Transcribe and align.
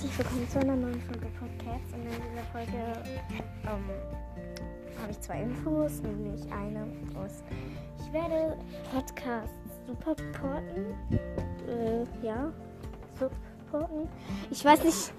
herzlich 0.00 0.18
willkommen 0.18 0.48
zu 0.48 0.58
einer 0.60 0.76
neuen 0.76 1.00
Folge 1.02 1.26
Podcast. 1.38 1.92
Und 1.92 2.04
in 2.04 2.08
dieser 2.08 2.42
Folge 2.52 3.02
ähm, 3.64 3.84
habe 4.98 5.10
ich 5.10 5.20
zwei 5.20 5.42
Infos, 5.42 6.00
nämlich 6.00 6.40
eine 6.50 6.86
aus, 7.22 7.42
ich 7.98 8.10
werde 8.10 8.56
Podcasts 8.94 9.52
supporten. 9.86 10.24
Äh, 11.68 12.26
ja, 12.26 12.50
supporten. 13.18 14.08
Ich 14.50 14.64
weiß 14.64 14.84
nicht 14.84 15.12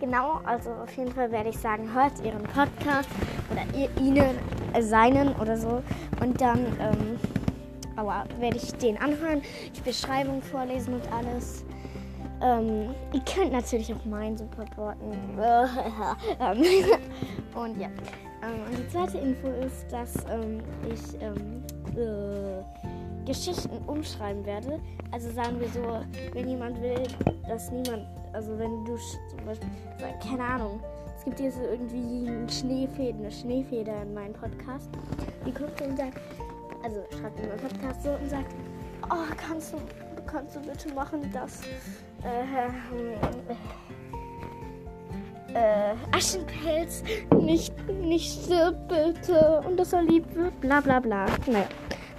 genau, 0.00 0.42
also 0.44 0.70
auf 0.70 0.94
jeden 0.98 1.12
Fall 1.12 1.32
werde 1.32 1.48
ich 1.48 1.56
sagen, 1.56 1.94
hört 1.94 2.22
ihren 2.22 2.42
Podcast 2.42 3.08
oder 3.50 3.62
ihr, 3.74 3.88
ihnen, 3.98 4.36
äh, 4.74 4.82
seinen 4.82 5.34
oder 5.36 5.56
so. 5.56 5.82
Und 6.20 6.38
dann, 6.42 6.58
ähm, 6.78 7.18
werde 8.38 8.58
ich 8.58 8.70
den 8.74 8.98
anhören, 8.98 9.40
die 9.74 9.80
Beschreibung 9.80 10.42
vorlesen 10.42 10.92
und 10.92 11.10
alles. 11.10 11.64
Ähm, 12.42 12.94
ihr 13.12 13.20
könnt 13.20 13.52
natürlich 13.52 13.92
auch 13.92 14.04
meinen 14.04 14.36
supporten. 14.36 15.12
Und 17.54 17.80
ja. 17.80 17.88
Ähm, 18.42 18.60
und 18.68 18.78
die 18.78 18.88
zweite 18.88 19.18
Info 19.18 19.48
ist, 19.48 19.90
dass 19.90 20.14
ähm, 20.30 20.60
ich 20.92 21.20
ähm, 21.22 21.64
äh, 21.96 22.62
Geschichten 23.24 23.78
umschreiben 23.86 24.44
werde. 24.44 24.80
Also 25.10 25.30
sagen 25.32 25.58
wir 25.58 25.68
so, 25.68 26.00
wenn 26.32 26.48
jemand 26.48 26.80
will, 26.82 27.02
dass 27.48 27.70
niemand, 27.70 28.06
also 28.32 28.58
wenn 28.58 28.84
du 28.84 28.96
zum 28.96 29.44
Beispiel, 29.46 29.68
keine 30.22 30.44
Ahnung, 30.44 30.80
es 31.16 31.24
gibt 31.24 31.40
hier 31.40 31.50
so 31.50 31.62
irgendwie 31.62 32.28
eine 32.28 32.48
Schneefeder, 32.48 33.18
eine 33.18 33.30
Schneefeder 33.30 34.02
in 34.02 34.14
meinem 34.14 34.34
Podcast. 34.34 34.90
Die 35.44 35.52
kommt 35.52 35.80
und 35.80 35.96
sagt, 35.96 36.20
also 36.84 37.02
schreibt 37.18 37.40
in 37.40 37.48
meinen 37.48 37.60
Podcast 37.60 38.02
so 38.02 38.10
und 38.10 38.28
sagt, 38.30 38.54
oh, 39.10 39.34
kannst 39.36 39.72
du, 39.72 39.78
kannst 40.26 40.56
du 40.56 40.60
bitte 40.60 40.92
machen, 40.94 41.30
dass 41.32 41.62
äh, 42.24 42.68
äh, 45.54 45.94
Aschenpelz 46.12 47.02
nicht, 47.40 47.72
nicht 47.88 48.44
stirbt, 48.44 48.88
bitte. 48.88 49.62
Und 49.66 49.78
dass 49.78 49.92
er 49.92 50.02
lieb 50.02 50.24
wird, 50.34 50.60
bla 50.60 50.80
bla 50.80 51.00
bla. 51.00 51.26
Naja, 51.46 51.66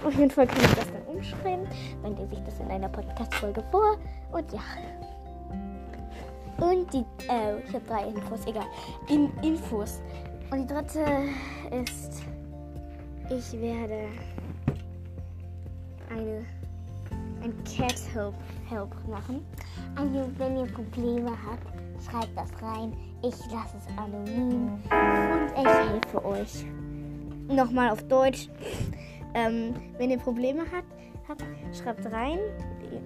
auf 0.04 0.14
jeden 0.14 0.30
Fall 0.30 0.46
kann 0.46 0.60
ich 0.60 0.74
das 0.74 0.86
dann 0.92 1.16
umschreiben. 1.16 1.66
Dann 2.02 2.16
lese 2.16 2.34
ich 2.34 2.44
das 2.44 2.58
in 2.60 2.70
einer 2.70 2.88
Podcast-Folge 2.88 3.62
vor. 3.70 3.98
Und 4.32 4.52
ja. 4.52 4.60
Und 6.60 6.92
die, 6.92 7.04
äh, 7.28 7.60
ich 7.66 7.74
habe 7.74 7.84
drei 7.86 8.08
Infos, 8.08 8.40
egal. 8.46 8.66
In, 9.08 9.30
Infos. 9.42 10.00
Und 10.50 10.62
die 10.62 10.74
dritte 10.74 11.04
ist, 11.70 12.22
ich 13.30 13.60
werde 13.60 14.08
eine, 16.10 16.44
ein 17.42 17.52
Cat 17.64 18.00
Help, 18.14 18.34
Help 18.68 18.94
machen. 19.08 19.44
Also, 19.96 20.30
wenn 20.38 20.56
ihr 20.56 20.66
Probleme 20.66 21.30
habt, 21.30 21.66
schreibt 22.04 22.36
das 22.36 22.50
rein. 22.62 22.92
Ich 23.22 23.34
lasse 23.50 23.76
es 23.78 23.98
anonym 23.98 24.74
und 24.74 25.50
ich 25.56 25.66
helfe 25.66 26.24
euch. 26.24 26.64
Nochmal 27.48 27.90
auf 27.90 28.02
Deutsch. 28.04 28.48
Ähm, 29.34 29.74
wenn 29.98 30.10
ihr 30.10 30.18
Probleme 30.18 30.62
habt, 30.72 30.92
habt, 31.28 31.44
schreibt 31.76 32.06
rein 32.12 32.38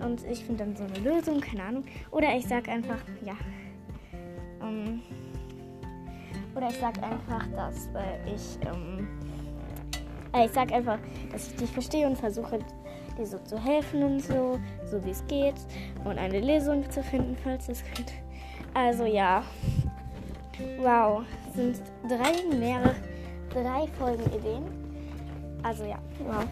und 0.04 0.24
ich 0.30 0.44
finde 0.44 0.64
dann 0.64 0.76
so 0.76 0.84
eine 0.84 0.98
Lösung, 0.98 1.40
keine 1.40 1.64
Ahnung. 1.64 1.84
Oder 2.10 2.34
ich 2.36 2.46
sag 2.46 2.68
einfach, 2.68 2.98
ja. 3.24 3.34
Ähm, 4.62 5.00
oder 6.54 6.68
ich 6.68 6.76
sag 6.76 7.02
einfach, 7.02 7.46
dass 7.56 7.86
äh, 7.94 8.34
ich, 8.34 8.58
ähm, 8.66 9.08
äh, 10.34 10.46
ich 10.46 10.52
sag 10.52 10.72
einfach, 10.72 10.98
dass 11.30 11.48
ich 11.48 11.56
dich 11.56 11.70
verstehe 11.70 12.06
und 12.06 12.16
versuche 12.16 12.58
dir 13.16 13.26
so 13.26 13.38
zu 13.38 13.58
helfen 13.58 14.02
und 14.02 14.20
so, 14.20 14.58
so 14.84 15.04
wie 15.04 15.10
es 15.10 15.26
geht 15.26 15.54
und 16.04 16.18
eine 16.18 16.40
Lösung 16.40 16.88
zu 16.90 17.02
finden, 17.02 17.36
falls 17.42 17.68
es 17.68 17.82
geht. 17.94 18.12
Also 18.74 19.04
ja. 19.04 19.42
Wow, 20.78 21.22
sind 21.54 21.80
drei 22.08 22.56
mehrere, 22.56 22.94
drei 23.50 23.86
Folgenideen. 23.98 24.64
Also 25.62 25.84
ja, 25.84 25.98
wow. 26.24 26.44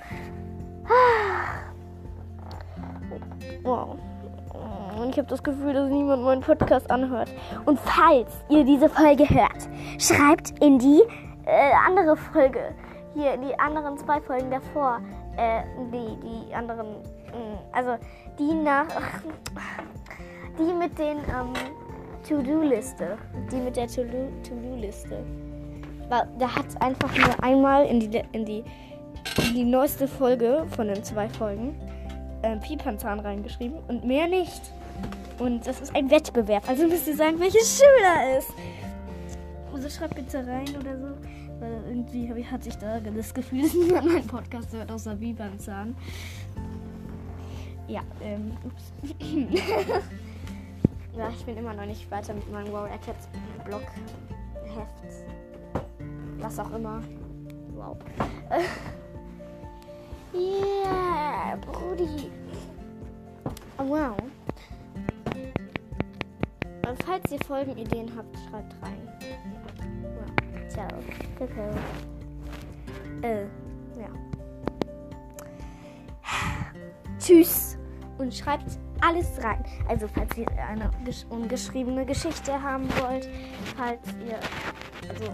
Wow. 3.62 3.98
Und 5.00 5.10
ich 5.10 5.18
habe 5.18 5.28
das 5.28 5.42
Gefühl, 5.42 5.72
dass 5.72 5.88
niemand 5.88 6.22
meinen 6.22 6.42
Podcast 6.42 6.90
anhört. 6.90 7.30
Und 7.64 7.78
falls 7.80 8.32
ihr 8.48 8.64
diese 8.64 8.88
Folge 8.88 9.28
hört, 9.28 9.68
schreibt 9.98 10.58
in 10.62 10.78
die 10.78 11.02
äh, 11.46 11.72
andere 11.86 12.16
Folge, 12.16 12.74
hier 13.14 13.34
in 13.34 13.42
die 13.42 13.58
anderen 13.58 13.96
zwei 13.98 14.20
Folgen 14.20 14.50
davor, 14.50 15.00
äh, 15.36 15.62
die, 15.92 16.48
die 16.48 16.54
anderen, 16.54 16.86
mm, 16.88 17.58
also 17.72 17.96
die 18.38 18.54
nach, 18.54 18.86
die 20.58 20.72
mit 20.72 20.98
den 20.98 21.18
ähm, 21.18 21.52
To-Do-Liste, 22.28 23.16
die 23.50 23.56
mit 23.56 23.76
der 23.76 23.86
To-Do-Liste. 23.88 25.24
Da 26.08 26.56
hat 26.56 26.82
einfach 26.82 27.16
nur 27.16 27.42
einmal 27.42 27.86
in 27.86 28.00
die, 28.00 28.22
in 28.32 28.44
die, 28.44 28.64
in 29.46 29.54
die 29.54 29.64
neueste 29.64 30.08
Folge 30.08 30.66
von 30.74 30.88
den 30.88 31.04
zwei 31.04 31.28
Folgen 31.28 31.76
äh, 32.42 32.56
Pipanzahn 32.56 33.20
reingeschrieben 33.20 33.78
und 33.86 34.04
mehr 34.04 34.26
nicht. 34.26 34.60
Und 35.38 35.66
das 35.66 35.80
ist 35.80 35.94
ein 35.94 36.10
Wettbewerb, 36.10 36.68
also 36.68 36.86
müsst 36.86 37.06
ihr 37.06 37.16
sagen, 37.16 37.38
welches 37.38 37.78
Schüler 37.78 38.38
ist. 38.38 38.52
Also 39.72 39.88
schreibt 39.88 40.16
bitte 40.16 40.38
rein 40.46 40.68
oder 40.78 40.98
so. 40.98 41.14
Weil 41.60 41.84
irgendwie 41.86 42.32
ich, 42.40 42.50
hatte 42.50 42.68
ich 42.70 42.76
da 42.76 42.98
das 42.98 43.34
Gefühl, 43.34 43.62
dass 43.62 43.74
niemand 43.74 44.06
meinen 44.06 44.26
Podcast 44.26 44.72
hört, 44.72 44.90
außer 44.90 45.14
Bibanzahn. 45.14 45.94
Ja, 47.86 48.02
ähm, 48.22 48.52
ups. 48.64 48.92
ja, 51.16 51.28
ich 51.28 51.44
bin 51.44 51.56
immer 51.56 51.74
noch 51.74 51.86
nicht 51.86 52.10
weiter 52.10 52.32
mit 52.34 52.50
meinem 52.50 52.72
Warrior 52.72 52.98
Cats 52.98 53.28
Blog 53.64 53.82
Heft. 54.74 55.24
Was 56.38 56.58
auch 56.58 56.72
immer. 56.72 57.02
Wow. 57.74 57.98
yeah, 60.34 61.56
Brudi. 61.56 62.30
Oh, 63.78 63.88
wow. 63.88 64.16
Und 66.88 67.02
falls 67.04 67.30
ihr 67.32 67.38
Folgenideen 67.46 68.10
habt, 68.16 68.36
schreibt 68.48 68.74
rein. 68.82 69.19
Ciao. 70.70 70.88
Kakao. 71.36 71.70
Äh, 73.22 73.42
ja. 73.98 74.08
Tschüss. 77.18 77.76
Und 78.18 78.32
schreibt 78.32 78.78
alles 79.00 79.42
rein. 79.42 79.64
Also 79.88 80.06
falls 80.08 80.36
ihr 80.38 80.46
eine 80.52 80.90
ungeschriebene 81.30 82.06
Geschichte 82.06 82.62
haben 82.62 82.88
wollt, 83.00 83.28
falls 83.76 84.14
ihr 84.26 84.38
also 85.08 85.24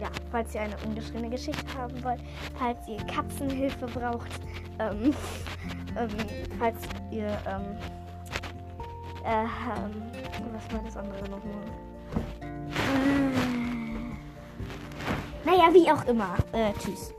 ja, 0.00 0.08
falls 0.30 0.54
ihr 0.54 0.60
eine 0.60 0.76
ungeschriebene 0.86 1.30
Geschichte 1.30 1.64
haben 1.76 2.02
wollt, 2.04 2.20
falls 2.58 2.86
ihr 2.86 2.98
Katzenhilfe 3.06 3.86
braucht, 3.86 4.28
ähm, 4.78 5.14
ähm, 5.98 6.08
falls 6.58 6.78
ihr 7.10 7.38
ähm, 7.46 7.76
äh, 9.24 9.46
was 10.52 10.72
war 10.72 10.82
das 10.84 10.96
andere 10.96 11.22
nochmal? 11.28 11.83
Naja, 15.44 15.72
wie 15.72 15.90
auch 15.90 16.06
immer. 16.06 16.36
Äh, 16.52 16.72
tschüss. 16.78 17.12